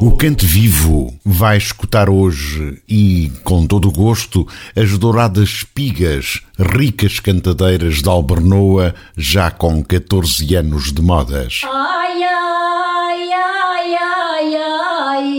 [0.00, 7.18] O Cante Vivo vai escutar hoje e, com todo o gosto, as douradas espigas, ricas
[7.18, 11.62] cantadeiras de Albernoa, já com 14 anos de modas.
[11.64, 15.38] Ai, ai, ai, ai, ai.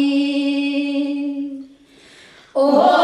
[2.53, 2.98] Olha.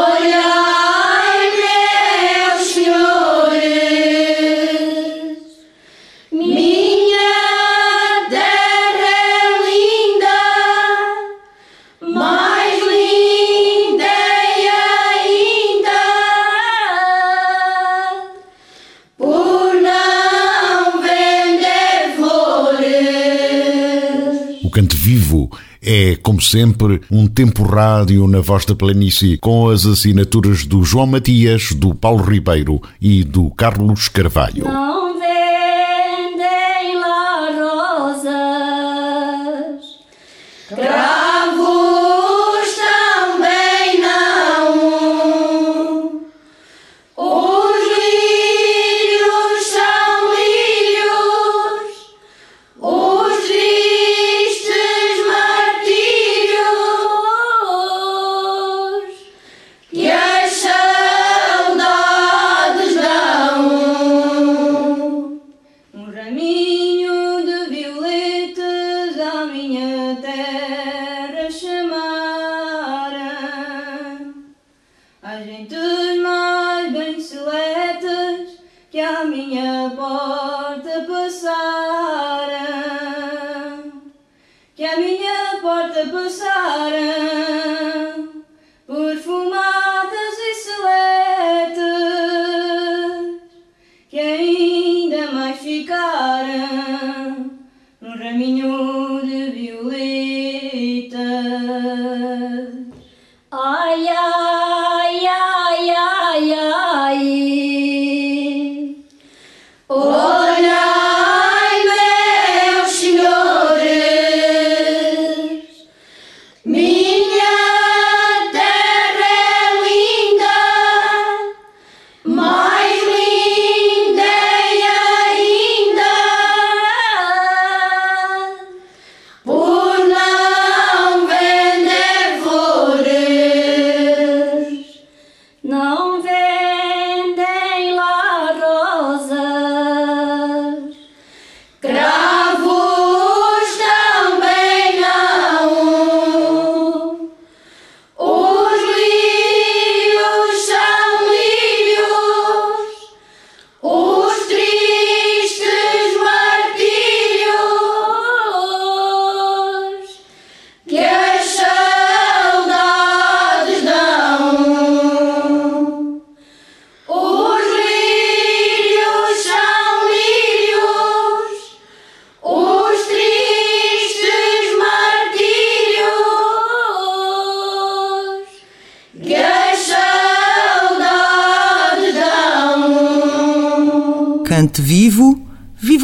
[25.86, 31.06] É, como sempre, um tempo rádio na voz da planície, com as assinaturas do João
[31.06, 34.64] Matias, do Paulo Ribeiro e do Carlos Carvalho.
[34.64, 35.15] Não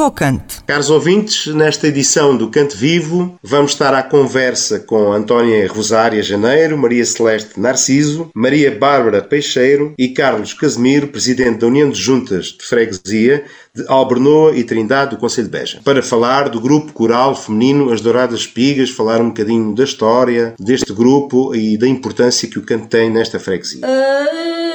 [0.03, 0.62] Viva o Cante!
[0.73, 6.79] Caros ouvintes, nesta edição do Cante Vivo, vamos estar à conversa com Antónia Rosária Janeiro,
[6.79, 12.65] Maria Celeste Narciso, Maria Bárbara Peixeiro e Carlos Casemiro, presidente da União de Juntas de
[12.65, 13.45] Freguesia
[13.75, 18.01] de Albernoa e Trindade do Conselho de Beja, para falar do grupo coral feminino As
[18.01, 22.87] Douradas Espigas, falar um bocadinho da história deste grupo e da importância que o canto
[22.87, 23.87] tem nesta freguesia.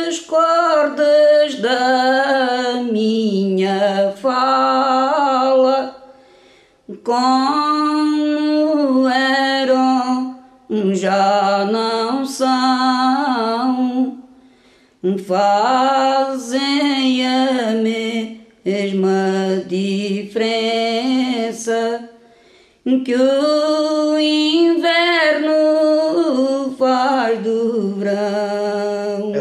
[0.07, 5.86] As cordas da minha fala
[7.03, 10.37] como eram
[10.93, 14.17] já não são
[15.25, 20.47] fazem a mesma diferença
[23.03, 24.96] que o inverno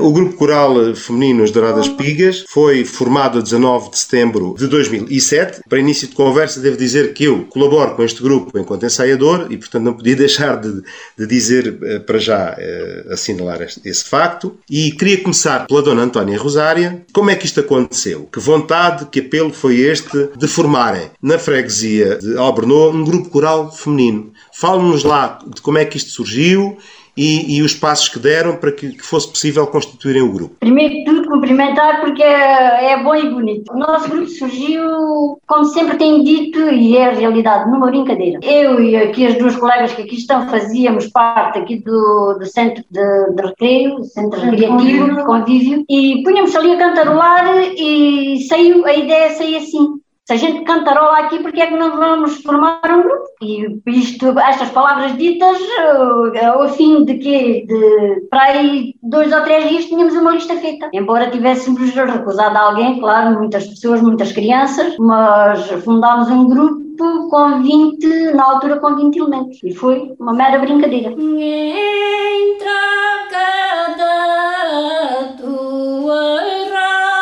[0.06, 5.62] O Grupo Coral Feminino As Douradas Pigas foi formado a 19 de setembro de 2007.
[5.69, 9.56] Para início de conversa, devo dizer que eu colaboro com este grupo enquanto ensaiador e,
[9.56, 10.81] portanto, não podia deixar de,
[11.19, 14.56] de dizer eh, para já uh, assinalar este, esse facto.
[14.70, 17.05] E queria começar pela Dona Antónia Rosária.
[17.12, 18.29] Como é que isto aconteceu?
[18.32, 23.73] Que vontade, que apelo foi este de formarem na freguesia de Albernou um grupo coral
[23.73, 24.32] feminino?
[24.55, 26.79] Fale-nos lá de como é que isto surgiu
[27.16, 30.56] e, e, os passos que deram para que, que, fosse possível constituírem o grupo?
[30.60, 33.72] Primeiro de tudo, cumprimentar porque é, é, bom e bonito.
[33.72, 38.38] O nosso grupo surgiu, como sempre tenho dito, e é a realidade, numa brincadeira.
[38.42, 42.84] Eu e aqui as duas colegas que aqui estão fazíamos parte aqui do, do centro
[42.90, 48.94] de, de recreio, centro recreativo, de convívio, e punhamos ali a cantarolar e saiu, a
[48.94, 53.02] ideia saiu assim se a gente cantarola aqui, porque é que não vamos formar um
[53.02, 53.26] grupo?
[53.40, 59.43] E isto, estas palavras ditas, uh, ao fim de que de, para aí dois ou
[59.43, 60.90] três dias tínhamos uma lista feita.
[60.93, 68.32] Embora tivéssemos recusado alguém, claro, muitas pessoas, muitas crianças, mas fundámos um grupo com 20,
[68.34, 69.61] na altura com 20 elementos.
[69.62, 71.11] E foi uma mera brincadeira.
[71.11, 73.46] Em troca
[73.96, 76.31] da tua
[76.73, 77.17] rosa,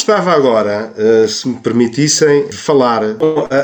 [0.00, 3.02] gostava agora, eh, se me permitissem, falar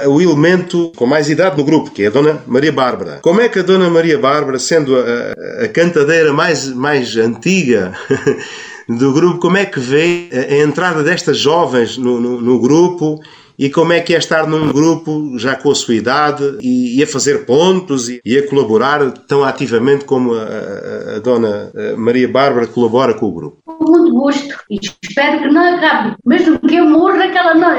[0.07, 3.21] o elemento com mais idade no grupo, que é a Dona Maria Bárbara.
[3.23, 7.95] Como é que a Dona Maria Bárbara, sendo a, a cantadeira mais, mais antiga
[8.87, 13.19] do grupo, como é que vê a entrada destas jovens no, no, no grupo
[13.59, 17.03] e como é que é estar num grupo já com a sua idade e, e
[17.03, 22.29] a fazer pontos e, e, a colaborar tão ativamente como a, a, a, dona Maria
[22.29, 23.59] Bárbara colabora com o grupo?
[23.65, 26.17] Com muito gosto e espero que não acabe.
[26.25, 27.71] Mesmo que eu morra, que ela não,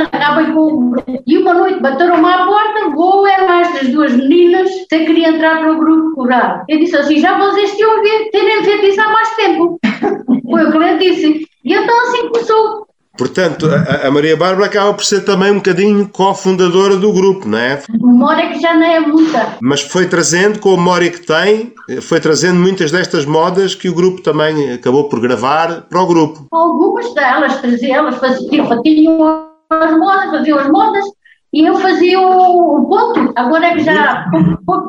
[0.00, 1.22] acabem com o grupo.
[1.26, 5.72] E uma noite bateram-me à porta, vou eram estas duas meninas, sem queria entrar para
[5.72, 6.64] o grupo curar.
[6.68, 9.78] Eu disse assim, já vocês tinham terem feito isso há mais tempo.
[10.50, 11.46] Foi o que ele disse.
[11.64, 12.86] E então assim começou.
[13.16, 17.58] Portanto, a, a, Maria Bárbara acaba por ser também um bocadinho cofundadora do grupo, não
[17.58, 17.82] é?
[17.88, 19.56] Memória que já não é muita.
[19.60, 21.72] Mas foi trazendo, com a memória que tem,
[22.02, 26.46] foi trazendo muitas destas modas que o grupo também acabou por gravar para o grupo.
[26.52, 31.04] Algumas delas traziam, elas faziam, tinham as modas, faziam as modas,
[31.52, 33.32] e eu fazia o, o ponto.
[33.36, 34.26] Agora é que já,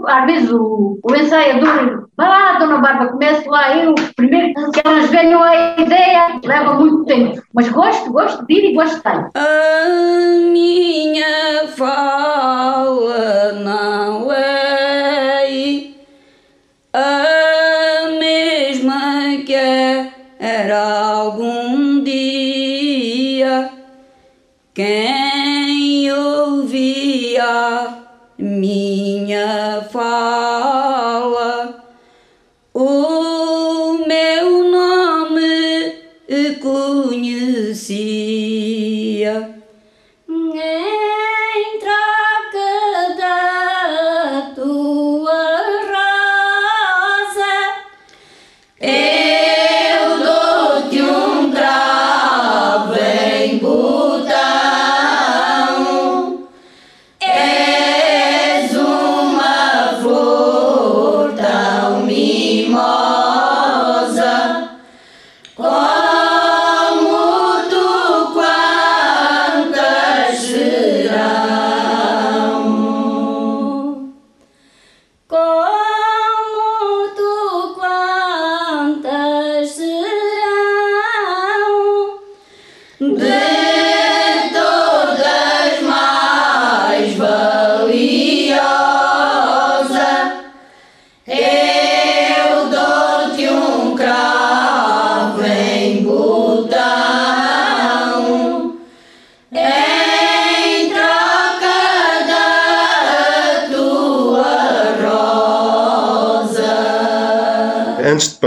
[0.08, 5.10] às vezes, o, o ensaiador, vai lá, dona Bárbara, comece lá eu, primeiro que elas
[5.10, 7.42] venham a ideia, leva muito tempo.
[7.54, 9.30] Mas gosto, gosto de ir e gosto estar.
[9.36, 15.88] A minha fala não é
[16.94, 19.54] a mesma que
[20.40, 23.70] era algum dia.
[24.74, 25.37] Quem
[28.38, 30.47] minha fala,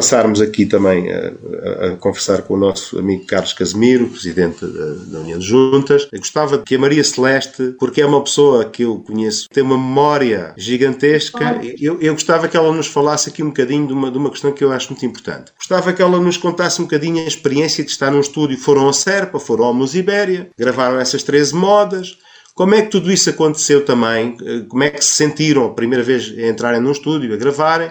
[0.00, 4.95] passarmos aqui também a, a, a, conversar com o nosso amigo Carlos Casemiro, presidente da,
[5.12, 8.83] da União de Juntas, eu gostava que a Maria Celeste, porque é uma pessoa que
[8.83, 13.49] eu conheço, tem uma memória gigantesca, eu, eu gostava que ela nos falasse aqui um
[13.49, 15.52] bocadinho de uma, de uma questão que eu acho muito importante.
[15.59, 18.57] Gostava que ela nos contasse um bocadinho a experiência de estar num estúdio.
[18.57, 22.16] Foram a Serpa, foram ao Musibéria, gravaram essas 13 modas.
[22.54, 24.37] Como é que tudo isso aconteceu também?
[24.66, 27.90] Como é que se sentiram a primeira vez a entrarem num estúdio, a gravarem?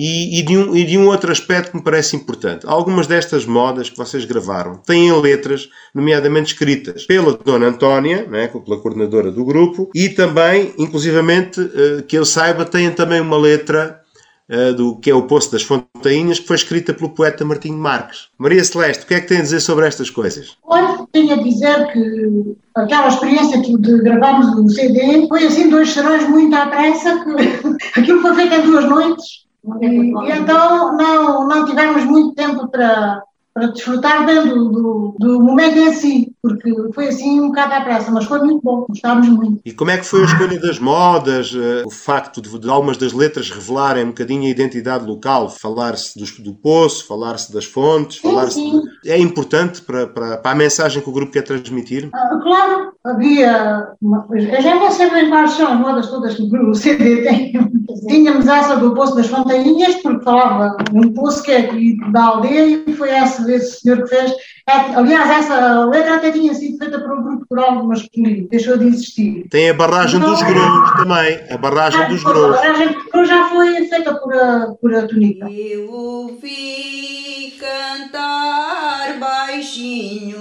[0.00, 2.64] E, e, de um, e, de um, outro aspecto que me parece importante.
[2.68, 8.78] Algumas destas modas que vocês gravaram têm letras, nomeadamente escritas pela Dona Antónia, né, pela
[8.80, 14.00] coordenadora do grupo, e também, inclusivamente, eh, que eu saiba, têm também uma letra
[14.48, 18.28] uh, do que é o Poço das Fontainhas, que foi escrita pelo poeta Martinho Marques.
[18.38, 20.56] Maria Celeste, o que é que tem a dizer sobre estas coisas?
[20.62, 26.28] Olha, tenho a dizer que aquela experiência de gravarmos no CD foi assim dois serões
[26.28, 29.47] muito à pressa, que aquilo foi feito em duas noites
[29.80, 33.22] e, e, então não, não tivemos muito tempo para,
[33.58, 37.80] para desfrutar bem do, do, do, momento em si, porque foi assim um bocado à
[37.80, 39.60] pressa, mas foi muito bom, gostávamos muito.
[39.64, 42.96] E como é que foi a escolha das modas, uh, o facto de, de, algumas
[42.96, 48.18] das letras revelarem um bocadinho a identidade local, falar-se do, do, poço, falar-se das fontes,
[48.18, 48.60] falar-se.
[49.04, 52.06] É importante para, para, para, a mensagem que o grupo quer transmitir?
[52.06, 53.88] Uh, claro, havia.
[54.00, 57.52] Uma, eu já não sei bem quais são as modas todas que o CD tem.
[58.06, 62.84] Tínhamos essa do Poço das Fontainhas, porque falava um poço que é aqui da aldeia,
[62.86, 64.32] e foi essa, esse senhor que fez.
[64.68, 68.86] É, aliás, essa letra até tinha sido feita por um grupo coral masculino, deixou de
[68.86, 69.46] existir.
[69.48, 72.56] Tem a barragem então, dos grãos também, a barragem ah, dos grãos.
[72.56, 75.50] A barragem dos grãos já foi feita por a, por a Tunica.
[75.50, 80.38] Eu ouvi cantar baixinho,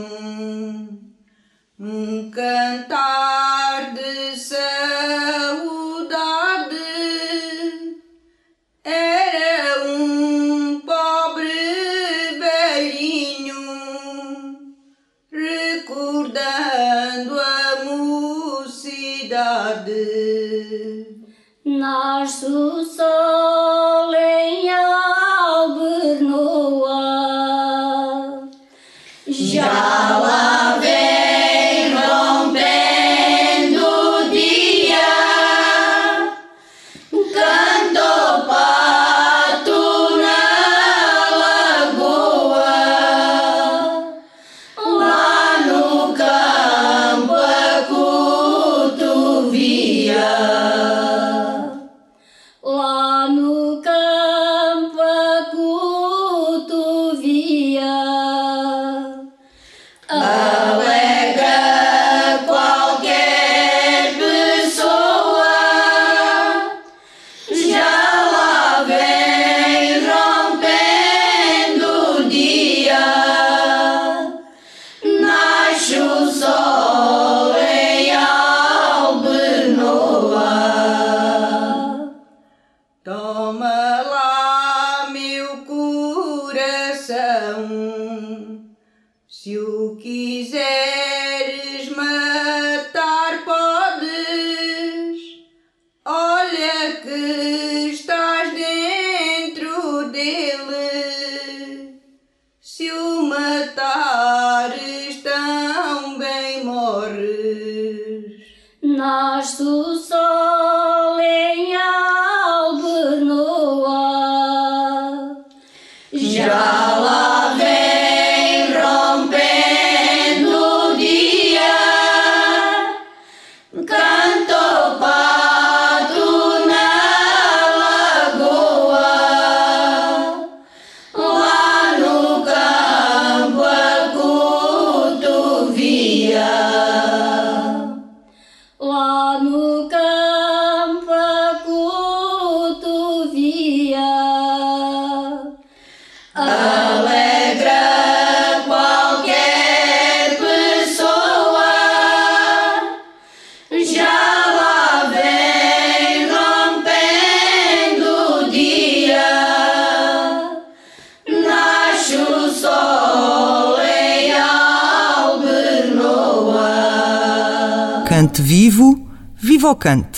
[1.79, 5.76] um cantar de saúde.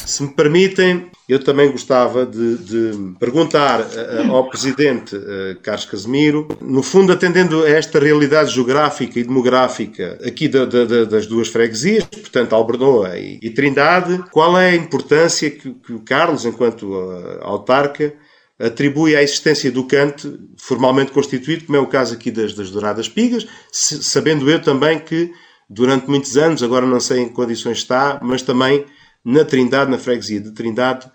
[0.06, 6.48] Se me permitem, eu também gostava de, de perguntar uh, ao Presidente uh, Carlos Casemiro,
[6.62, 12.04] no fundo atendendo a esta realidade geográfica e demográfica aqui da, da, das duas freguesias,
[12.04, 16.94] portanto Albernoa e, e Trindade, qual é a importância que, que o Carlos, enquanto
[17.42, 18.14] autarca,
[18.60, 23.08] atribui à existência do cante formalmente constituído, como é o caso aqui das, das Douradas
[23.08, 25.32] Pigas, sabendo eu também que
[25.70, 28.86] durante muitos anos, agora não sei em que condições está, mas também
[29.24, 31.10] na Trindade, na freguesia de Trindade,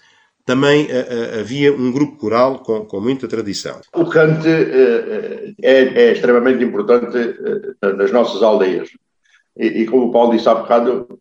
[0.45, 3.81] também uh, uh, havia um grupo coral com, com muita tradição.
[3.95, 7.17] O cante uh, é, é, extremamente importante
[7.81, 8.91] nas nossas aldeias.
[9.57, 11.19] E, e, como o Paulo disse há bocado,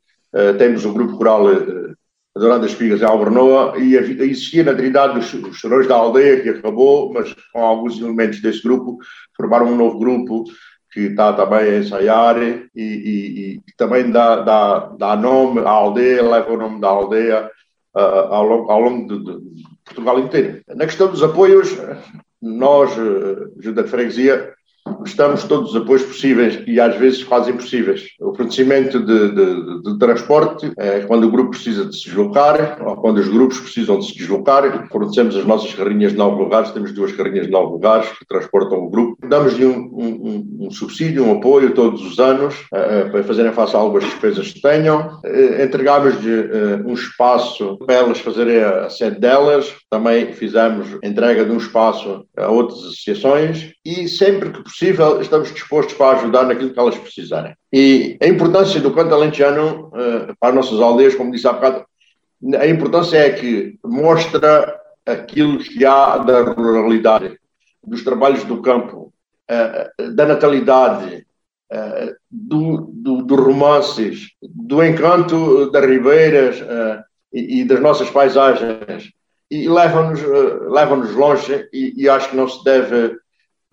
[0.58, 1.48] temos um grupo coral
[2.36, 6.50] Adorando as Espigas em Albernoa e existia na Trindade os, os Chorões da Aldeia, que
[6.50, 8.98] acabou, mas com alguns elementos desse grupo,
[9.38, 10.46] formaram um novo grupo
[10.94, 16.22] que está também a ensaiar e, e, e também dá, dá, dá nome à aldeia,
[16.22, 17.50] leva o nome da aldeia
[17.96, 20.62] uh, ao longo, ao longo de, de, Portugal inteiro.
[20.68, 21.76] Na questão dos apoios,
[22.40, 24.54] nós, uh, Junta de Freguesia,
[25.06, 28.08] Estamos todos os apoios possíveis e às vezes quase impossíveis.
[28.20, 32.96] O fornecimento de, de, de, transporte, é quando o grupo precisa de se deslocar ou
[32.98, 36.92] quando os grupos precisam de se deslocar, fornecemos as nossas carrinhas de nove lugares, temos
[36.94, 39.18] duas carrinhas de nove lugares que transportam o grupo.
[39.28, 43.80] Damos-lhe um, um, um, subsídio, um apoio todos os anos uh, para fazerem face a
[43.80, 45.20] algumas despesas que tenham.
[45.64, 49.74] Entregamos-lhe uh, um espaço para elas fazerem a sede delas.
[49.90, 55.94] Também fizemos entrega de um espaço a outras associações e sempre que possível, estamos dispostos
[55.96, 57.56] para ajudar naquilo que elas precisarem.
[57.72, 61.86] E a importância do canto alentejano uh, para as nossas aldeias, como disse há bocado,
[62.60, 67.38] a importância é que mostra aquilo que há da ruralidade,
[67.84, 69.14] dos trabalhos do campo,
[69.50, 71.26] uh, da natalidade,
[71.72, 76.58] uh, do, do, do, romances, do encanto das ribeiras
[77.34, 79.12] e, e, das nossas paisagens.
[79.50, 80.22] E leva-nos
[80.72, 83.18] leva longe e, e acho que não se deve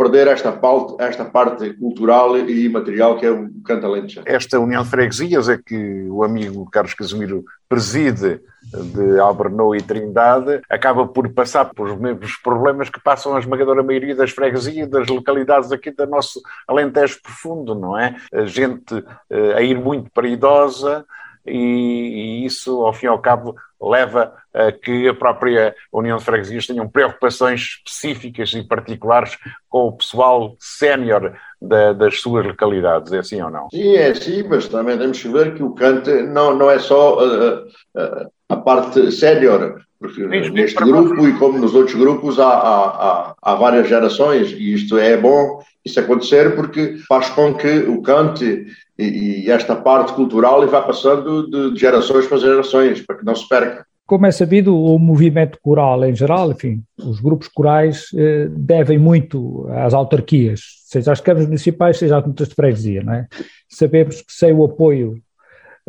[0.00, 4.26] perder esta parte, esta parte cultural e imaterial que é o canto alentejano.
[4.26, 8.40] Esta união de freguesias é que o amigo Carlos Casimiro preside
[8.72, 13.82] de Albernou e Trindade acaba por passar por os mesmos problemas que passam a esmagadora
[13.82, 18.16] maioria das freguesias, das localidades aqui do nosso Alentejo profundo, não é?
[18.32, 21.04] A gente uh, a ir muito para a idosa,
[21.46, 26.24] e, e, isso, ao fim e ao cabo, leva a que a própria União de
[26.24, 29.38] Freguesias tenham preocupações específicas e particulares
[29.68, 33.68] com o pessoal sénior da, das suas localidades, é assim ou não?
[33.70, 37.18] Sim, é assim, mas também temos que ver que o cante não, não é só
[37.20, 37.64] a,
[37.96, 43.54] a, a parte sénior, porque neste grupo e como nos outros grupos há, há, há,
[43.54, 48.66] várias gerações e isto é bom isso acontecer porque faz com que o cante
[48.98, 53.34] e, e esta parte cultural vai passando de, de gerações para gerações, para que não
[53.34, 53.86] se perca.
[54.06, 59.68] Como é sabido, o movimento coral em geral, enfim, os grupos corais eh, devem muito
[59.70, 63.28] às autarquias, seja às câmaras municipais, seja às juntas de freguesia, não é?
[63.68, 65.22] Sabemos que sem o apoio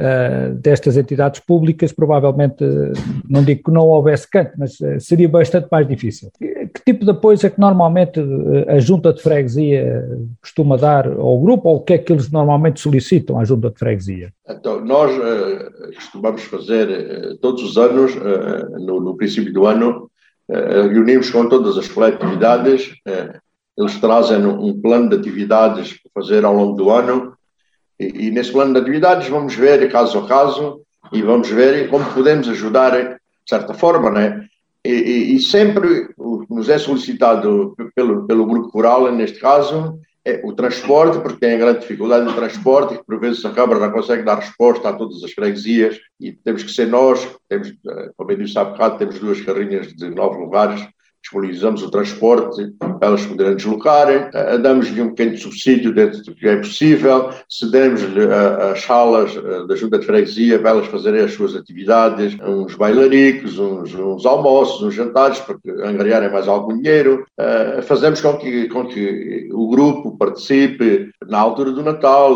[0.02, 2.64] uh, destas entidades públicas, provavelmente,
[3.30, 6.32] não digo que não houvesse canto, mas uh, seria bastante mais difícil.
[6.40, 8.20] Que tipo de apoio é que normalmente
[8.68, 10.10] a junta de freguesia
[10.42, 13.78] costuma dar ao grupo, ou o que é que eles normalmente solicitam à junta de
[13.78, 14.34] freguesia?
[14.50, 18.16] Então, nós uh, costumamos fazer todos os anos,
[18.80, 20.10] no, no, princípio do ano,
[20.50, 22.94] reunimos com todas as coletividades,
[23.78, 27.34] eles trazem um plano de atividades para fazer ao longo do ano,
[28.02, 30.82] e, e nesse plano de atividades vamos ver caso a caso
[31.14, 34.48] e vamos ver como podemos ajudar de certa forma, né?
[34.84, 36.10] E, e, e sempre
[36.50, 41.82] nos é solicitado pelo, pelo grupo rural, neste caso, é o transporte, porque tem grande
[41.82, 45.32] dificuldade de transporte, e por vezes a Câmara não consegue dar resposta a todas as
[45.34, 49.42] freguesias, e temos que ser nós, temos, eh, como eu disse há bocado, temos duas
[49.42, 50.82] carrinhas de nove lugares,
[51.22, 56.58] disponibilizamos o transporte elas poderem deslocarem, eh, damos-lhe um pequeno subsídio dentro do que é
[56.58, 61.56] possível, cedemos-lhe eh, as salas eh, da Junta de Freguesia para elas fazerem as suas
[61.56, 67.26] atividades, uns bailaricos, uns, uns almoços, uns jantares, para angariarem mais algum dinheiro.
[67.84, 72.36] Fazemos com que, com que o grupo participe na altura do Natal,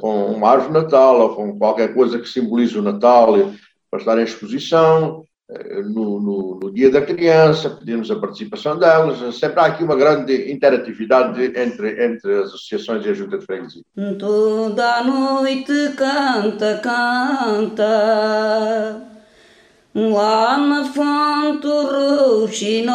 [0.00, 3.52] com uma árvore Natal ou com qualquer coisa que simbolize o Natal,
[3.90, 5.24] para estar em exposição.
[5.50, 9.96] Eh, no, no, no, dia da criança, pedimos a participação delas, sempre há aqui uma
[9.96, 13.82] grande interatividade entre, entre as associações e a Junta de Freguesia.
[14.18, 17.86] Toda noite canta, canta,
[19.94, 22.92] lá na fonte Roxinó,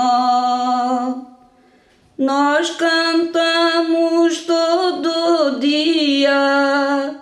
[2.20, 7.20] nós cantamos todo dia.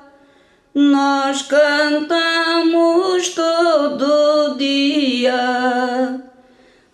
[0.73, 3.29] Nós cantamos
[5.31, 6.21] dia,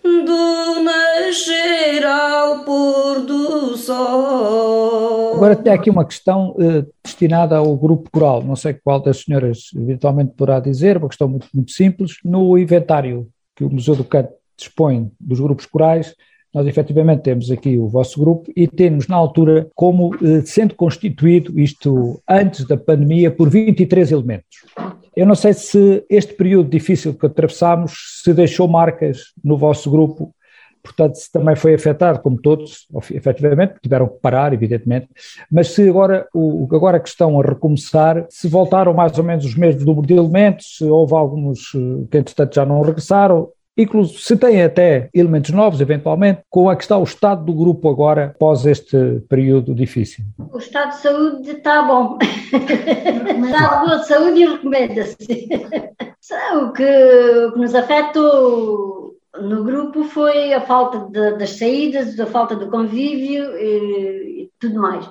[0.02, 5.36] do nascer ao pôr do sol.
[5.36, 9.70] Agora tem aqui uma questão eh, destinada ao grupo coral, não sei qual das senhoras
[9.76, 12.16] eventualmente poderá dizer, uma questão muito, muito simples.
[12.24, 16.14] No inventário que o Museu do Canto dispõe dos grupos corais,
[16.54, 21.58] Nós efetivamente temos aqui o vosso grupo e temos na altura como eh, sendo constituído,
[21.58, 24.64] isto antes da pandemia, por 23 elementos.
[25.14, 30.34] Eu não sei se este período difícil que atravessámos se deixou marcas no vosso grupo
[30.82, 35.08] portanto, se também foi afetado, como todos, efetivamente, tiveram que parar, evidentemente,
[35.50, 39.54] mas se agora, o, agora que estão a recomeçar, se voltaram mais ou menos os
[39.54, 44.36] mesmos número de elementos, se houve alguns eh, que entretanto já não regressaram, inclusive se
[44.36, 48.66] têm até elementos novos, eventualmente, como é que está o estado do grupo agora, após
[48.66, 50.24] este período difícil?
[50.52, 52.18] O estado de saúde está bom.
[52.20, 55.48] está de boa saúde e recomenda-se.
[56.60, 58.20] o, que, o que nos afeta
[59.40, 64.80] no grupo foi a falta de, das saídas, a falta do convívio e, e tudo
[64.80, 65.08] mais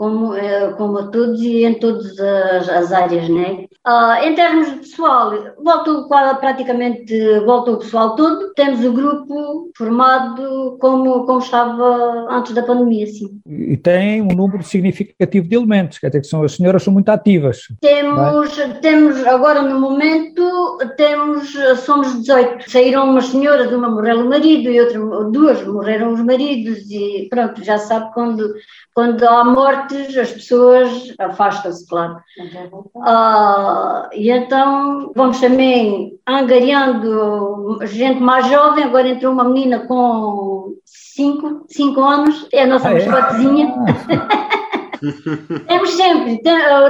[0.00, 3.66] como, eh, como a todos e em todas as, as áreas, né?
[3.86, 5.30] Uh, em termos de pessoal,
[5.62, 8.54] voltou praticamente voltou o pessoal todo.
[8.54, 13.40] Temos o grupo formado como, como estava antes da pandemia, sim.
[13.46, 17.10] E tem um número significativo de elementos, quer dizer que são, as senhoras são muito
[17.10, 17.58] ativas.
[17.82, 18.68] Temos, é?
[18.80, 21.52] temos agora no momento, temos,
[21.84, 22.70] somos 18.
[22.70, 24.98] Saíram umas senhoras, uma morreu o marido e outra,
[25.30, 28.54] duas morreram os maridos e pronto, já sabe quando,
[28.94, 32.16] quando há morte as pessoas afastam-se, claro.
[32.94, 41.66] Uh, e então vamos também angariando gente mais jovem, agora entrou uma menina com 5
[41.68, 43.00] cinco, anos, é a nossa ah, é?
[45.66, 46.40] temos sempre,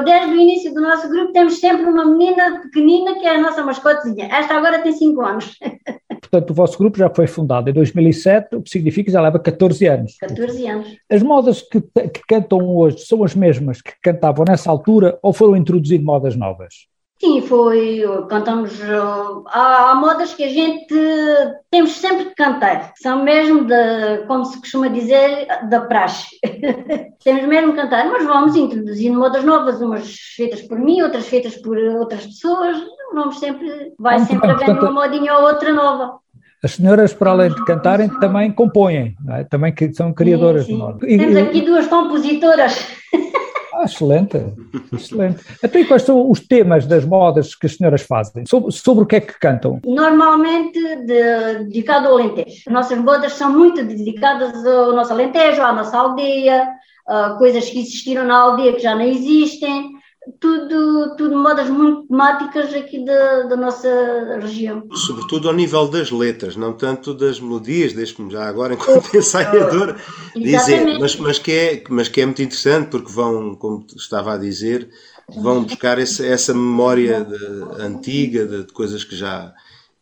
[0.04, 3.62] desde o início do nosso grupo, temos sempre uma menina pequenina que é a nossa
[3.62, 4.26] mascotezinha.
[4.26, 5.58] Esta agora tem 5 anos.
[6.20, 9.38] Portanto, o vosso grupo já foi fundado em 2007, o que significa que já leva
[9.38, 10.16] 14 anos.
[10.18, 10.96] 14 anos.
[11.10, 15.56] As modas que, que cantam hoje são as mesmas que cantavam nessa altura ou foram
[15.56, 16.90] introduzidas modas novas?
[17.22, 18.80] Sim, foi, cantamos,
[19.48, 20.94] há, há, modas que a gente
[21.70, 26.28] temos sempre que cantar, são mesmo, de, como se costuma dizer, da praxe.
[27.22, 31.56] temos mesmo que cantar, mas vamos introduzindo modas novas, umas feitas por mim, outras feitas
[31.56, 32.78] por outras pessoas,
[33.12, 36.20] vamos sempre, vai Muito sempre havendo portanto, uma modinha ou outra nova.
[36.64, 39.44] As senhoras, para além de cantarem, também compõem, é?
[39.44, 40.72] também são criadoras sim, sim.
[40.72, 41.06] de moda.
[41.06, 42.99] Temos aqui duas compositoras.
[43.80, 44.36] Ah, excelente,
[44.92, 45.42] excelente.
[45.64, 48.44] Então, e quais são os temas das modas que as senhoras fazem?
[48.44, 49.80] Sobre, sobre o que é que cantam?
[49.86, 52.62] Normalmente de, dedicado ao Alentejo.
[52.66, 56.68] As nossas modas são muito dedicadas ao nosso Alentejo, à nossa aldeia,
[57.38, 59.92] coisas que existiram na aldeia que já não existem
[60.38, 63.88] tudo, tudo modas muito temáticas aqui da, da nossa
[64.40, 64.86] região.
[64.92, 69.96] Sobretudo ao nível das letras, não tanto das melodias, deixe-me já agora, enquanto ensaiador,
[70.34, 74.38] dizer, mas, mas, que é, mas que é muito interessante porque vão, como estava a
[74.38, 74.88] dizer,
[75.36, 79.52] vão buscar esse, essa memória de, antiga de, de, coisas que já,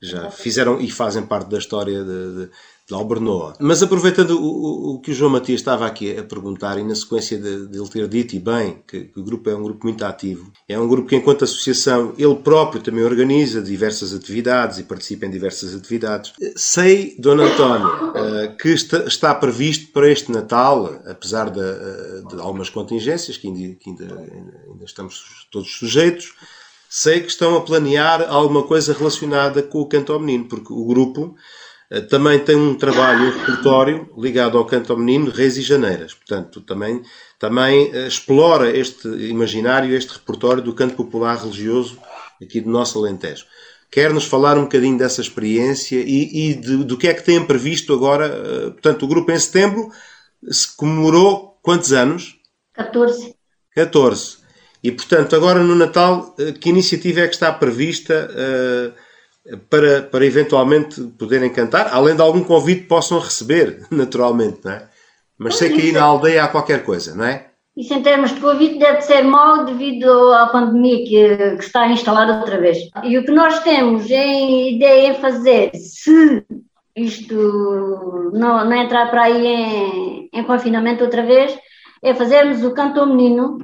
[0.00, 2.50] já fizeram e fazem parte da história de, de
[2.96, 3.54] Albernoa.
[3.60, 7.38] Mas aproveitando o, o, que o João Matias estava aqui a perguntar, e na sequência
[7.38, 10.04] de, de ele ter dito e bem que, que, o grupo é um grupo muito
[10.04, 15.26] ativo, é um grupo que, enquanto associação, ele próprio também organiza diversas atividades e participa
[15.26, 16.32] em diversas atividades.
[16.56, 22.40] Sei, Dona António, eh, que está, está previsto para este Natal, apesar de, eh, de
[22.40, 24.04] algumas contingências que ainda, que ainda,
[24.70, 26.32] ainda estamos todos sujeitos,
[26.88, 30.84] sei que estão a planear alguma coisa relacionada com o canto ao menino, porque o
[30.86, 31.36] grupo
[32.10, 36.12] também tem um trabalho, um repertório ligado ao canto ao menino, Reis e Janeiras.
[36.12, 37.02] Portanto, também,
[37.38, 41.98] também eh, explora este imaginário, este repertório do canto popular religioso
[42.42, 43.46] aqui do nosso Alentejo.
[43.90, 47.94] Quer-nos falar um bocadinho dessa experiência e, e de, do que é que têm previsto
[47.94, 48.26] agora?
[48.26, 49.90] Eh, portanto, o grupo em setembro
[50.50, 52.36] se comemorou quantos anos?
[52.74, 53.34] 14.
[53.74, 54.38] 14.
[54.84, 58.30] E, portanto, agora no Natal, que iniciativa é que está prevista?
[58.30, 59.07] Uh,
[59.70, 64.88] para, para eventualmente poderem cantar, além de algum convite que possam receber, naturalmente, não é?
[65.38, 67.46] Mas sei que aí na aldeia há qualquer coisa, não é?
[67.76, 72.40] Isso em termos de convite deve ser mau devido à pandemia que, que está instalada
[72.40, 72.76] outra vez.
[73.04, 76.44] E o que nós temos em ideia em fazer, se
[76.96, 81.56] isto não, não entrar para aí em, em confinamento outra vez,
[82.02, 83.58] é fazermos o canto ao menino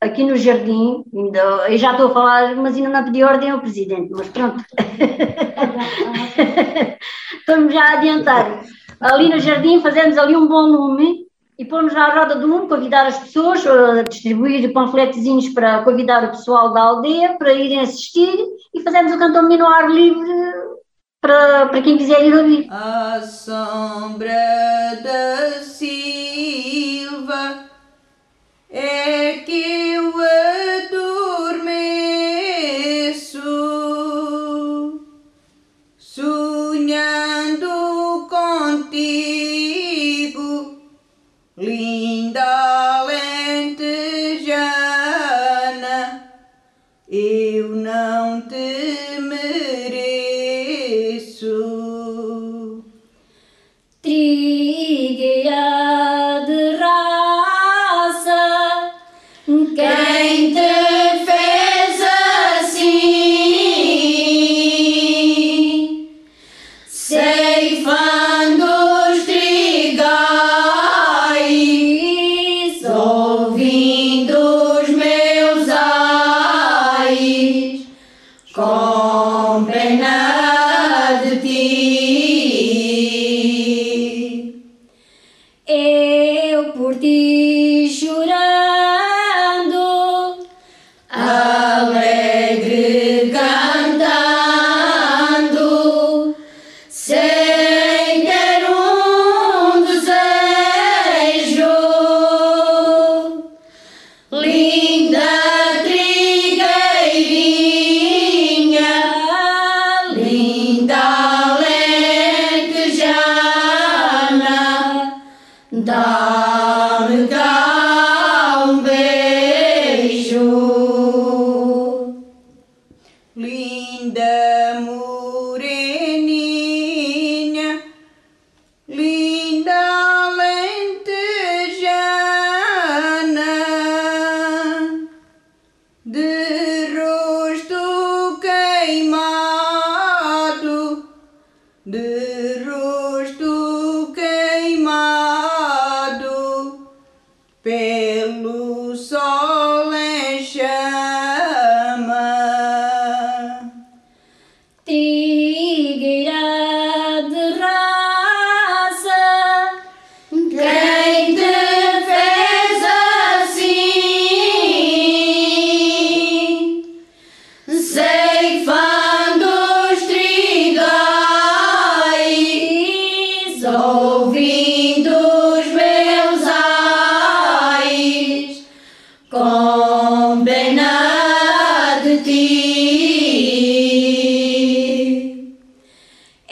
[0.00, 3.60] aqui no jardim, ainda, eu já estou a falar, mas ainda não pedi ordem ao
[3.60, 4.64] presidente, mas pronto.
[7.46, 8.64] Vamos já adiantar.
[9.00, 11.26] Ali no jardim fazemos ali um bom lume
[11.58, 16.30] e pomos na roda do lume, convidar as pessoas, a distribuir panfletozinhos para convidar o
[16.30, 18.38] pessoal da aldeia para irem assistir
[18.74, 20.26] e fazemos o canto menino ao ar livre
[21.20, 22.66] para, para quem quiser ir ouvir.
[22.70, 24.30] A sombra
[25.02, 27.64] da Silva
[28.70, 29.69] é que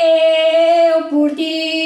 [0.01, 1.78] Eu por ti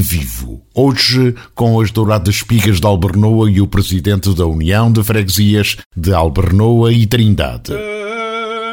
[0.00, 0.62] Vivo.
[0.74, 6.12] Hoje, com as douradas espigas de Albernoa e o presidente da União de Freguesias de
[6.12, 7.72] Albernoa e Trindade.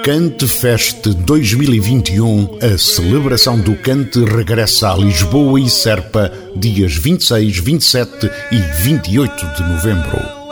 [0.03, 8.29] Cante Fest 2021, a celebração do cante regressa a Lisboa e Serpa, dias 26, 27
[8.51, 10.42] e 28 de novembro.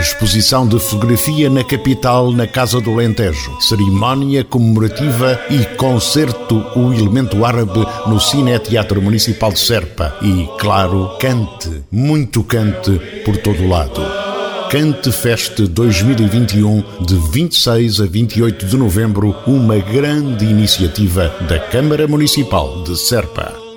[0.00, 3.60] Exposição de fotografia na capital, na Casa do Alentejo.
[3.60, 10.16] Cerimónia comemorativa e concerto O Elemento Árabe no Cine Teatro Municipal de Serpa.
[10.22, 12.92] E, claro, cante, muito cante
[13.24, 14.00] por todo lado.
[14.70, 22.84] Cante Fest 2021, de 26 a 28 de novembro, uma grande iniciativa da Câmara Municipal
[22.84, 23.67] de Serpa.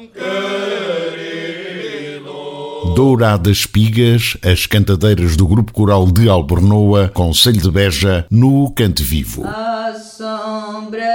[2.83, 9.45] Douradas Espigas, as cantadeiras do Grupo Coral de Albornoa, Conselho de Beja, no Cante Vivo.
[9.45, 11.05] A sombra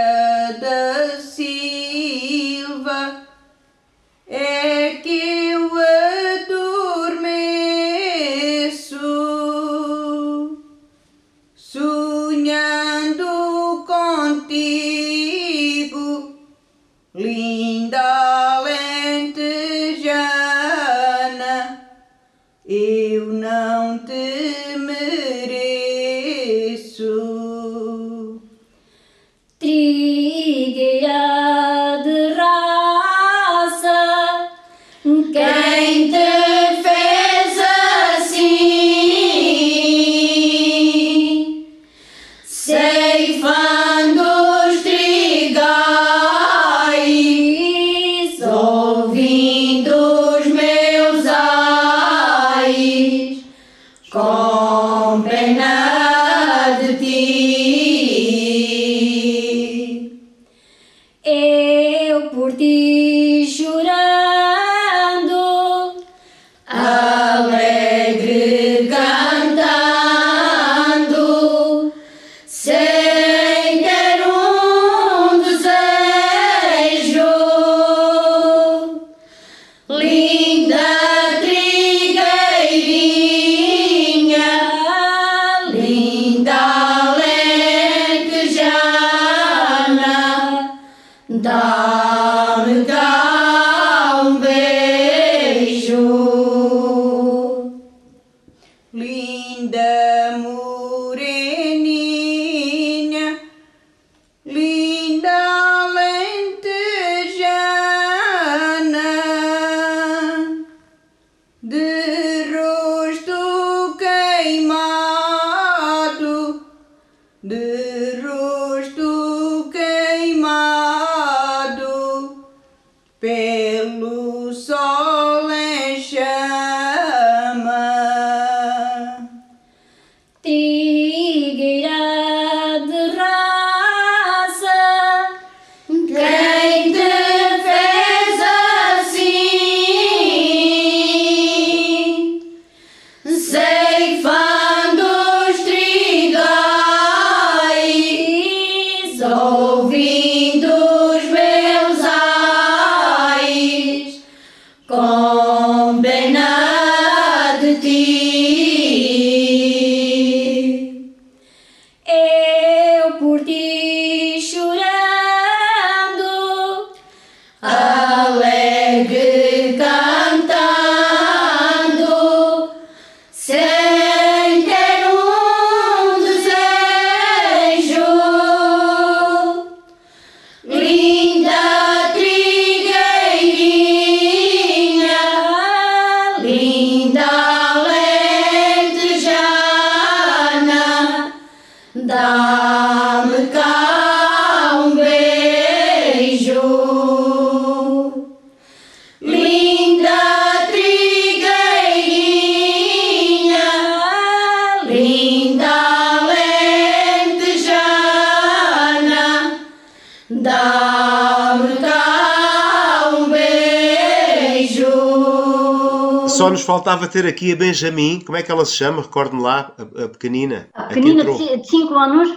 [216.37, 219.03] Só nos faltava ter aqui a Benjamin, como é que ela se chama?
[219.03, 220.69] Recorde-me lá, a, a pequenina.
[220.75, 222.29] A a que pequenina de 5 anos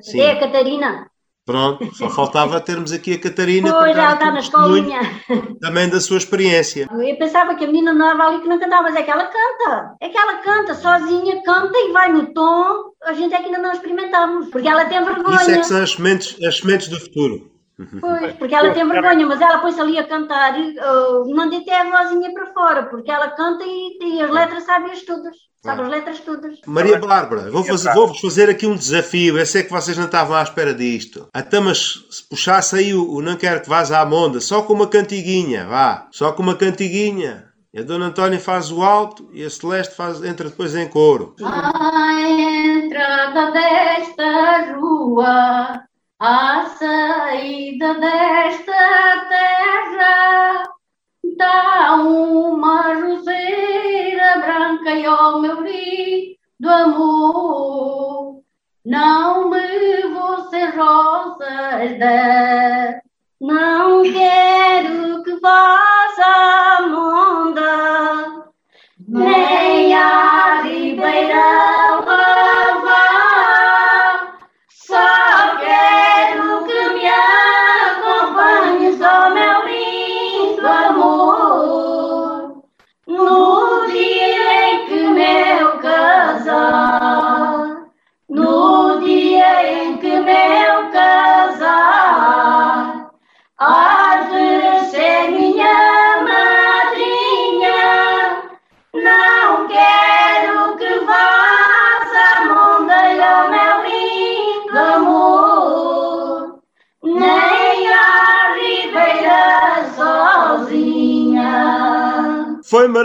[0.00, 0.20] Sim.
[0.20, 1.06] é a Catarina.
[1.44, 5.00] Pronto, só faltava termos aqui a Catarina Pois, ela está na escolinha.
[5.60, 6.88] também da sua experiência.
[6.90, 9.26] Eu pensava que a menina não estava ali que não cantava, mas é que ela
[9.26, 9.96] canta.
[10.00, 12.92] É que ela canta sozinha, canta e vai no tom.
[13.02, 15.58] A gente é que ainda não experimentamos, porque ela tem Isso é vergonha.
[15.58, 17.51] que são as sementes, as sementes do futuro.
[18.00, 21.74] Pois, porque ela tem vergonha, mas ela põe-se ali a cantar e uh, não deita
[21.74, 25.36] a vozinha para fora, porque ela canta e, e as letras sabe-as todas.
[25.62, 26.58] Sabe as letras todas.
[26.66, 29.38] Maria Bárbara, vou fazer- vou-vos fazer aqui um desafio.
[29.38, 31.28] Eu sei que vocês não estavam à espera disto.
[31.32, 34.72] Até mas se puxasse aí o, o Não Quero Que Vás à Monda, só com
[34.72, 36.08] uma cantiguinha, vá.
[36.10, 37.46] Só com uma cantiguinha.
[37.72, 41.34] E a Dona Antónia faz o alto e a Celeste faz, entra depois em coro.
[41.42, 45.80] À entrada desta rua,
[46.24, 50.68] à saída desta terra,
[51.36, 58.40] dá uma roseira branca e ao meu lindo amor.
[58.84, 61.98] Não me vou ser rosas
[63.40, 68.44] não quero que vás à monda
[69.08, 72.21] nem a ribeira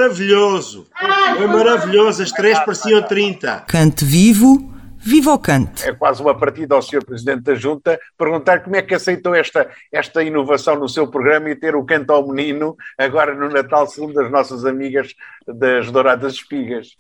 [0.08, 0.88] maravilhoso!
[1.36, 3.66] Foi maravilhoso, as três pareciam 30.
[3.68, 5.88] Cante vivo, viva o cante.
[5.88, 7.06] é quase uma partida ao Sr.
[7.06, 11.56] Presidente da Junta perguntar como é que aceitou esta, esta inovação no seu programa e
[11.56, 15.14] ter o canto ao menino agora no Natal, segundo as nossas amigas
[15.46, 16.96] das Douradas Espigas.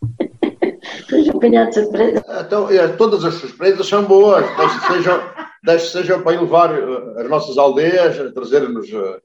[1.09, 2.25] Fui apanhado de surpresa.
[2.45, 5.21] Então, eh, todas as surpresas são boas, desde que sejam,
[5.63, 9.19] desde que sejam para elevar eh, as nossas aldeias, trazer-nos eh,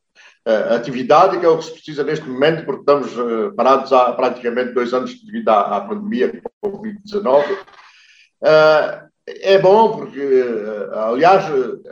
[0.45, 4.73] atividade, que é o que se precisa neste momento, porque estamos eh, parados há praticamente
[4.73, 7.45] dois anos devido à, à pandemia Covid-19.
[8.45, 9.03] Eh,
[9.41, 11.45] é bom porque, eh, aliás,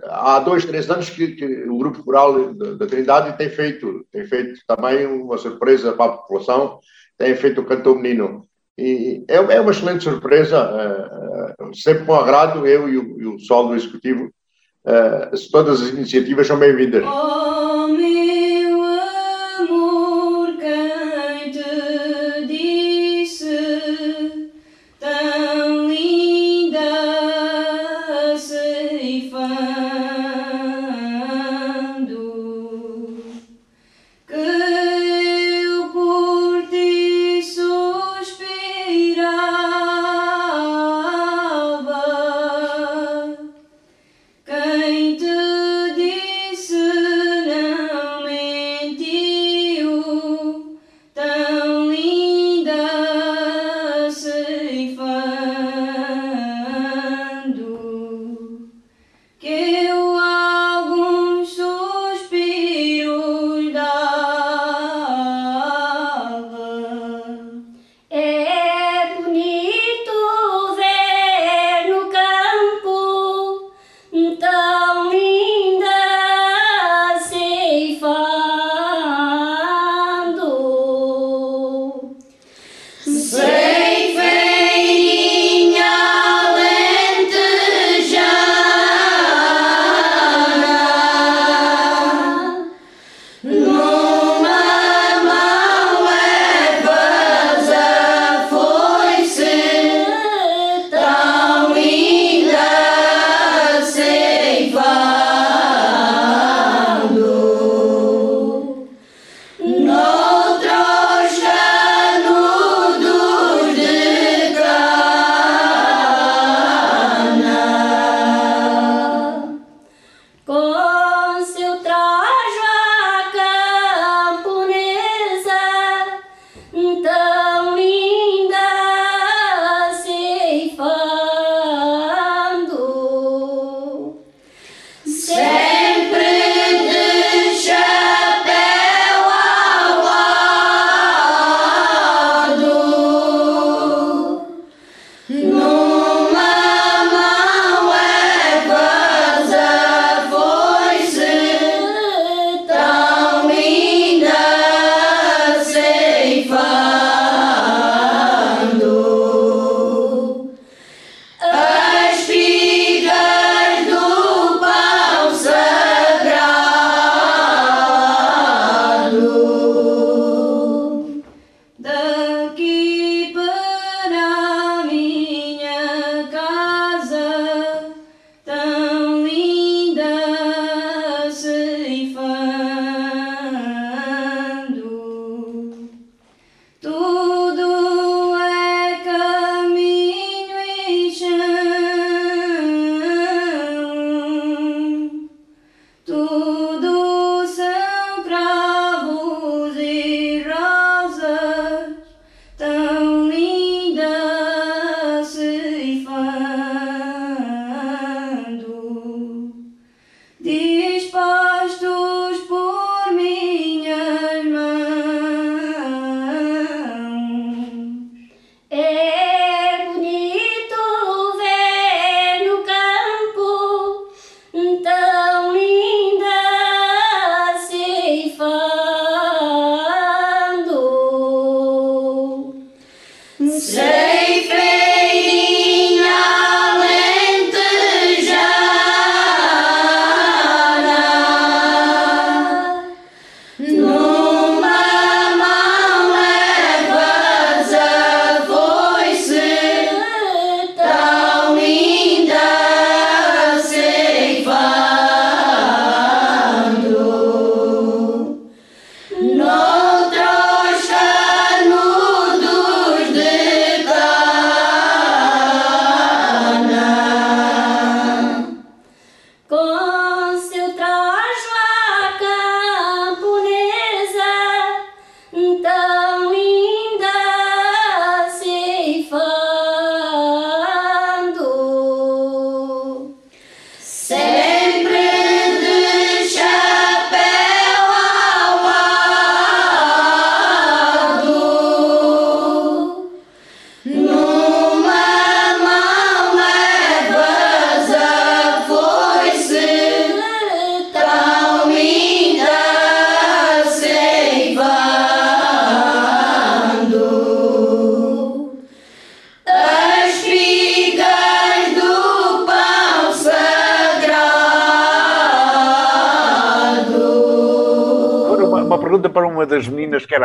[0.04, 4.26] há dois, três anos que, que o Grupo Rural da, da Trindade tem feito, tem
[4.26, 6.80] feito também uma surpresa para a população,
[7.16, 8.44] tem feito o Cantor Menino.
[8.76, 10.58] E é, é uma excelente surpresa,
[11.74, 14.30] sempre com agrado, eu e o, e o pessoal do Executivo,
[15.52, 17.04] todas as iniciativas são bem-vindas.
[17.04, 17.59] Oh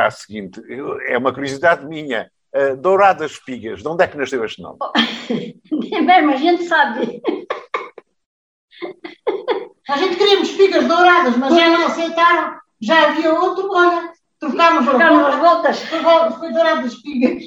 [0.07, 0.61] a seguinte:
[1.07, 2.29] é uma curiosidade minha.
[2.53, 4.77] Uh, Douradas Espigas, de onde é que nasceu este nome?
[5.69, 7.21] Nem mesmo a gente sabe.
[9.89, 12.57] A gente queríamos espigas douradas, mas já não aceitaram.
[12.81, 15.79] Já havia outro, olha, trocámos Trocámos as voltas.
[15.81, 15.99] Foi,
[16.39, 17.43] foi douradas espigas.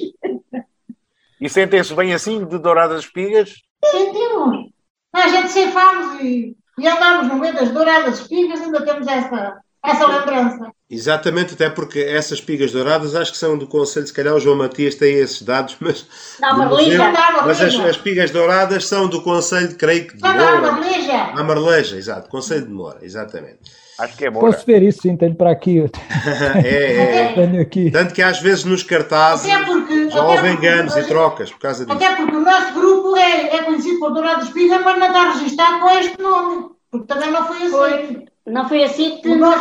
[1.41, 3.53] E sentem-se bem assim, de Douradas Espigas?
[3.85, 4.69] Sentimos.
[5.13, 10.05] A gente ceifámos e, e andámos no meio das douradas espigas, ainda temos essa, essa
[10.05, 10.71] lembrança.
[10.91, 14.57] Exatamente, até porque essas espigas douradas acho que são do Conselho, se calhar o João
[14.57, 16.05] Matias tem esses dados, mas.
[16.39, 20.33] Dá uma uma Mas as, as espigas douradas são do Conselho, creio que de Só
[20.33, 21.23] dá uma marleja.
[21.35, 23.59] A Marleja, exato, Conselho de Moura, exatamente.
[23.99, 24.51] Acho que é Moura.
[24.51, 25.79] Posso ver isso, sim, tenho para aqui.
[26.63, 27.33] é, é, é.
[27.33, 27.91] Tenho aqui.
[27.91, 30.09] Tanto que às vezes nos cartazes Até porque.
[30.09, 31.95] já houve enganos e trocas por causa disso.
[31.95, 35.81] Até porque o nosso grupo é, é conhecido por Dourado Espiga, mas não está registado
[35.81, 36.69] com este nome.
[36.89, 37.69] Porque também não foi assim.
[37.69, 38.25] Foi.
[38.47, 39.51] Não foi assim que O no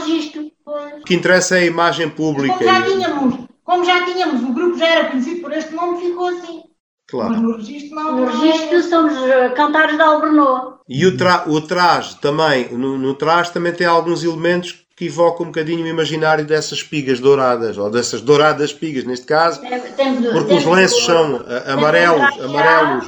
[0.74, 1.00] registro.
[1.00, 2.54] O que interessa é a imagem pública.
[2.58, 6.00] Como já e- tínhamos, como já tínhamos, o grupo já era conhecido por este nome,
[6.00, 6.62] ficou assim.
[7.10, 7.40] Mas Claro.
[7.40, 8.16] no registro não.
[8.16, 10.80] No registro somos eh, cantares de Albernoa.
[10.86, 15.44] E o, tra o traje também, no, no traje também tem alguns elementos que evocam
[15.46, 20.52] um bocadinho o imaginário dessas espigas douradas, ou dessas douradas espigas, neste caso, Tem- porque
[20.54, 23.06] os lenços são ah, amarelos, amarelos.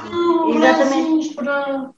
[0.55, 1.11] Exatamente.
[1.35, 1.91] Para.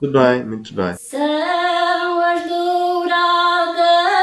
[0.00, 0.94] Muito bem, muito bem.
[0.98, 4.15] São as douradas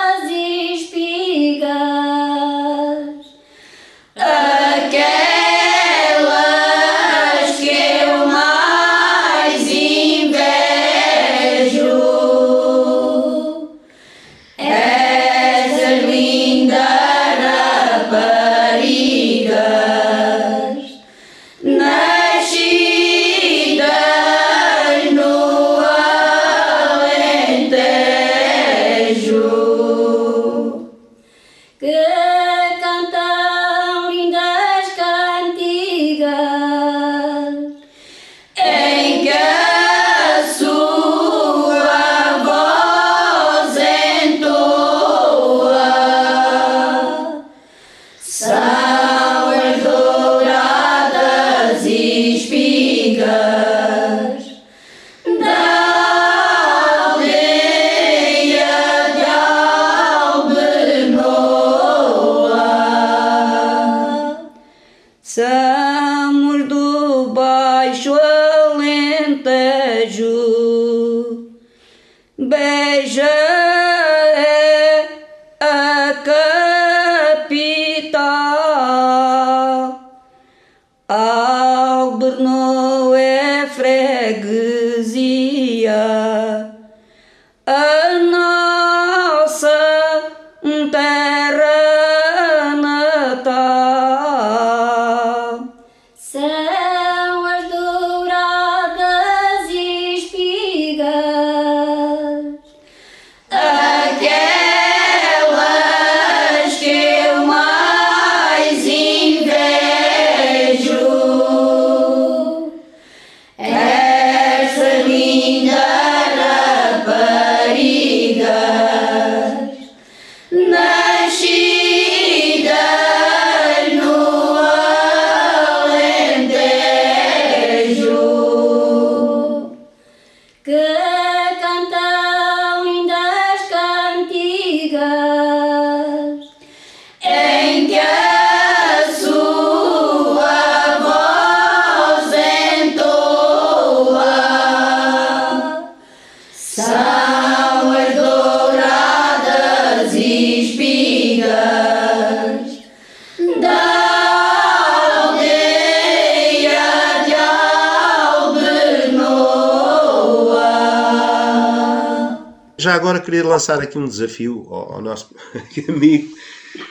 [162.77, 165.33] Já agora queria lançar aqui um desafio ao, ao nosso
[165.87, 166.35] amigo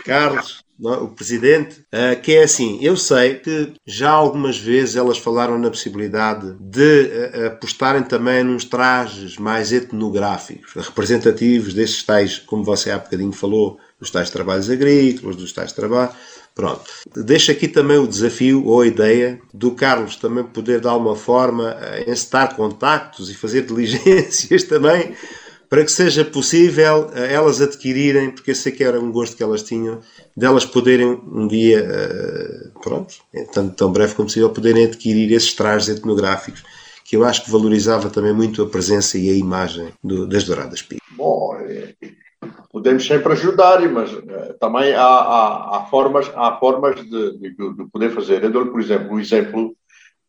[0.05, 5.59] Carlos, o presidente, ah, que é assim: eu sei que já algumas vezes elas falaram
[5.59, 12.91] na possibilidade de ah, apostarem também nos trajes mais etnográficos, representativos desses tais, como você
[12.91, 16.15] há bocadinho falou, dos tais trabalhos agrícolas, dos tais trabalhos.
[16.55, 16.85] Pronto.
[17.17, 21.75] Deixo aqui também o desafio ou a ideia do Carlos também poder de alguma forma
[21.81, 25.15] eh, encetar contactos e fazer diligências também
[25.73, 29.43] para que seja possível eh, elas adquirirem, porque eu sei que era um gosto que
[29.43, 30.01] elas tinham,
[30.37, 35.55] delas poderem um dia, eh, pronto, é tanto tão breve como possível, poderem adquirir esses
[35.55, 36.63] trajes etnográficos
[37.07, 40.83] que eu acho que valorizava também muito a presença e a imagem do- das Douradas
[40.83, 41.01] Pigas.
[41.17, 41.95] Bom, eh,
[42.71, 47.85] podemos sempre ajudar, mas uh, também há, há, há, formas, há formas de, de, de
[47.91, 48.45] poder fazer.
[48.45, 49.75] Eu dou-lhe, por exemplo, o exemplo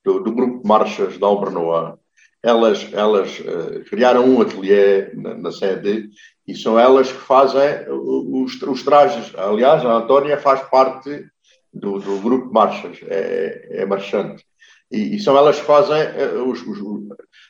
[0.06, 2.00] do, do grupo de marchas da Albernoa.
[2.44, 6.10] Elas, elas uh, criaram um ateliê na, na, sede
[6.46, 9.34] e são elas que fazem os, os trajes.
[9.38, 11.26] Aliás, a Antónia faz parte
[11.74, 14.46] do, do grupo marchas, é, é marchante.
[14.92, 16.80] E, e, são elas que fazem uh, os, os,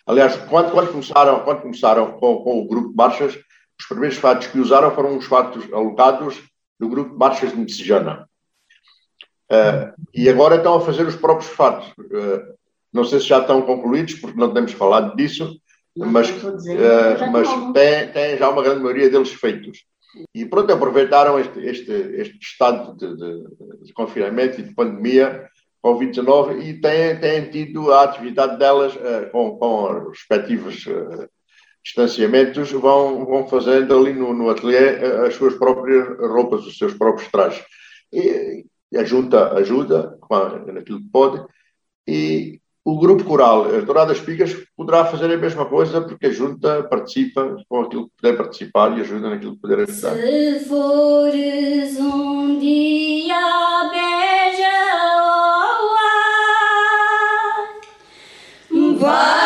[0.06, 3.38] Aliás, quando, quando começaram, quando começaram com, com o grupo marchas,
[3.80, 6.42] os primeiros fatos que usaram foram os fatos alocados
[6.80, 8.30] do grupo de marchas de Messejana.
[9.52, 11.88] Uh, e agora estão a fazer os próprios fatos.
[11.98, 12.54] Uh,
[12.94, 15.60] não sei se já estão concluídos, porque não temos falado disso,
[15.96, 19.84] não mas, uh, mas tem, tem, já uma grande maioria deles feitos.
[20.34, 23.44] E pronto, aproveitaram este, este, este estado de, de,
[23.86, 25.48] de, confinamento e de pandemia
[25.84, 28.94] Covid-19 e têm, têm tido a atividade delas
[29.32, 30.86] com, com respectivos
[31.84, 34.90] distanciamentos, vão, vão fazendo ali no, no ateliê
[35.26, 37.64] as suas próprias roupas, os seus próprios trajes.
[38.12, 40.18] E, e a junta ajuda
[40.72, 41.44] naquilo que pode
[42.08, 46.84] e o grupo coral As Douradas Pigas poderá fazer a mesma coisa porque a junta
[46.84, 50.16] participa com aquilo que puder participar e ajuda naquilo que puder ajudar.
[50.16, 54.84] Se fores um dia beija
[59.04, 59.43] vai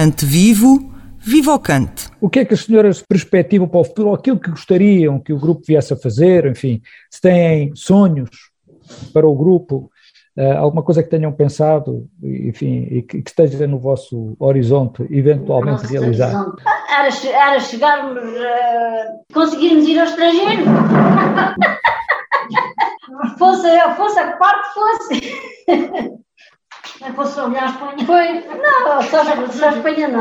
[0.00, 2.08] cante vivo, viva o cante.
[2.22, 5.30] O que é que as senhoras perspectivam para o futuro, ou aquilo que gostariam que
[5.30, 6.80] o grupo viesse a fazer, enfim,
[7.10, 8.30] se têm sonhos
[9.12, 9.90] para o grupo,
[10.38, 15.86] uh, alguma coisa que tenham pensado, enfim, e que, que esteja no vosso horizonte, eventualmente
[15.86, 16.46] realizar?
[16.88, 20.64] Era, era chegarmos, uh, conseguirmos ir ao estrangeiro.
[23.38, 25.20] fosse, fosse a parte, fosse.
[27.00, 28.06] Não fosse olhar a Espanha?
[28.06, 28.44] Foi.
[28.58, 30.20] Não, só, só a Espanha não.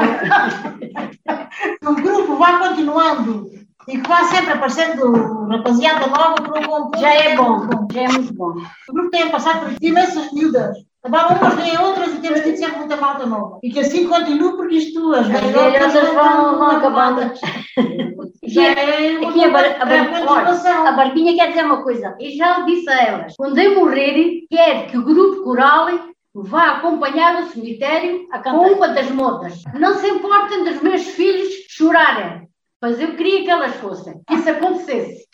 [1.92, 3.50] o grupo vai continuando
[3.88, 5.12] e que vai sempre aparecendo
[5.48, 8.54] rapaziada nova por um bom Já é bom, já é muito bom.
[8.88, 10.78] O grupo tem passado por imensas miúdas.
[11.02, 13.60] Acabaram umas, vêm outras e temos tido sempre muita malta nova.
[13.64, 17.32] E que assim continue, porque isto, as velhotas vão, vão acabando.
[18.44, 22.62] Já é aqui a, bar, a, bar, a barquinha quer dizer uma coisa, e já
[22.62, 25.88] disse a elas: quando eu morrer, quero que o grupo coral
[26.34, 29.62] vá acompanhar o cemitério com uma das modas.
[29.74, 32.48] Não se importem dos meus filhos chorarem,
[32.82, 35.28] mas eu queria que elas fossem, que isso acontecesse.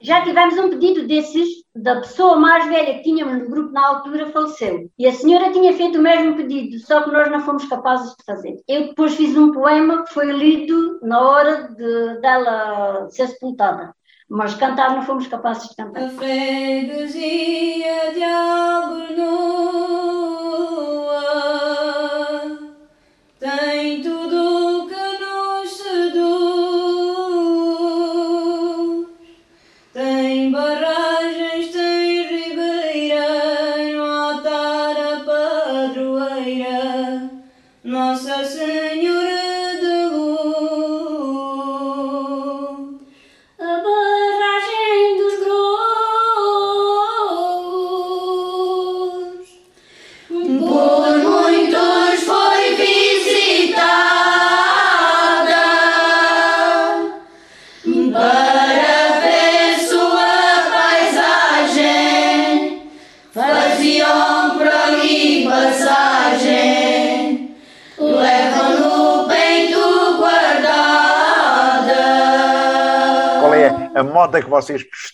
[0.00, 4.30] Já tivemos um pedido desses, da pessoa mais velha que tínhamos no grupo na altura,
[4.30, 4.90] faleceu.
[4.98, 8.24] E a senhora tinha feito o mesmo pedido, só que nós não fomos capazes de
[8.26, 8.56] fazer.
[8.68, 13.94] Eu depois fiz um poema que foi lido na hora de, dela ser sepultada
[14.26, 16.02] mas cantar não fomos capazes de cantar.
[16.02, 19.63] A freguesia de Albernoa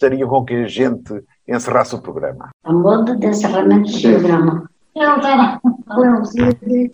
[0.01, 2.49] gostariam com que a gente encerrasse o programa?
[2.65, 4.71] A moda de encerramento do programa.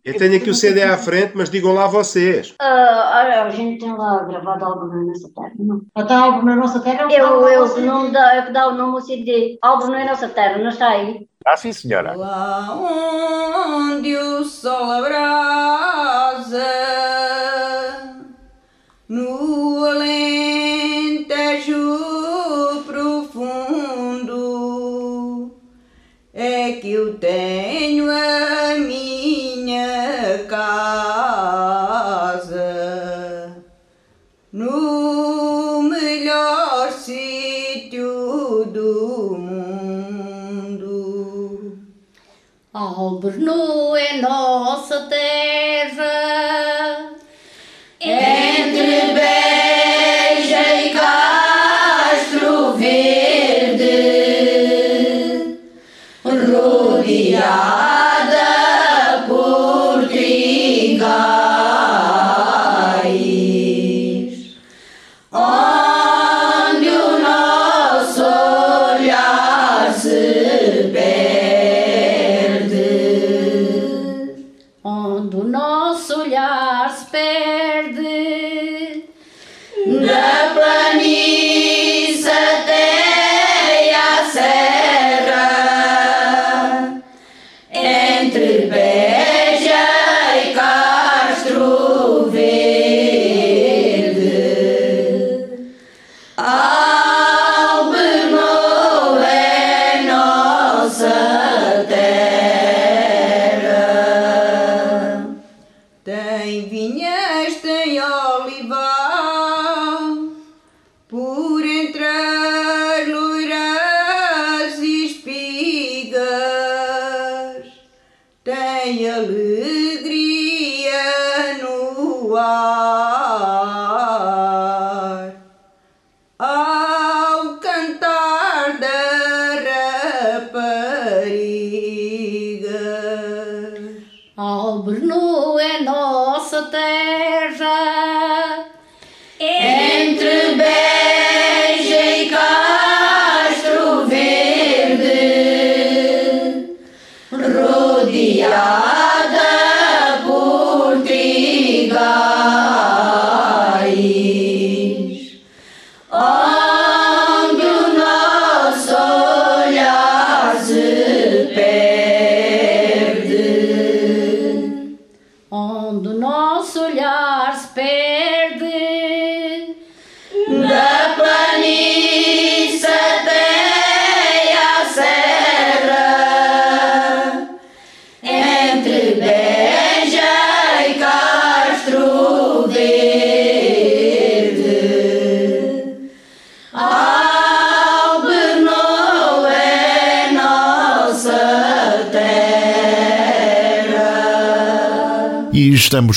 [0.05, 2.51] Eu tenho aqui o CD à frente, mas digam lá vocês.
[2.51, 5.81] Uh, olha, a gente tem lá gravado álbum na nossa terra, não?
[5.95, 7.09] Até álbum na nossa terra?
[7.11, 9.59] Eu, eu, o nome dá, é que dá o nome ao CD.
[9.63, 11.27] Álbum na nossa terra, não está aí?
[11.47, 12.15] Ah, sim, senhora.
[12.15, 16.59] Lá onde o sol abrasa,
[27.19, 31.87] tenho a minha casa.
[34.53, 39.77] No melhor sítio do mundo.
[42.73, 46.26] Alberno é nossa terra,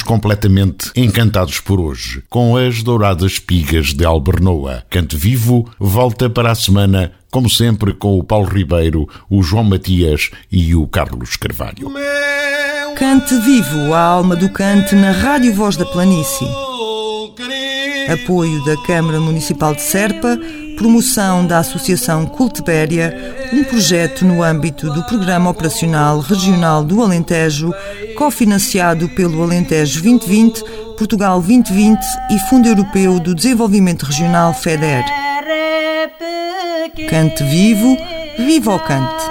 [0.09, 4.83] completamente encantados por hoje com as douradas espigas de Albernoa.
[4.89, 10.31] Cante Vivo volta para a semana, como sempre, com o Paulo Ribeiro, o João Matias
[10.51, 11.93] e o Carlos Carvalho.
[12.97, 16.47] Cante vivo a alma do cante na Rádio Voz da Planície.
[18.11, 20.39] Apoio da Câmara Municipal de Serpa,
[20.79, 23.13] promoção da Associação Cultibéria,
[23.51, 27.73] um projeto no âmbito do Programa Operacional Regional do Alentejo,
[28.15, 30.63] cofinanciado pelo Alentejo 2020,
[30.97, 31.99] Portugal 2020
[32.31, 35.03] e Fundo Europeu do Desenvolvimento Regional FEDER.
[37.09, 37.97] Cante vivo,
[38.37, 39.25] viva o cante.